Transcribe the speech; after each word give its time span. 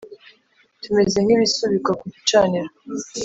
Tumeze 0.81 1.17
nkibisukwa 1.21 1.89
kugicaniro 1.99 2.71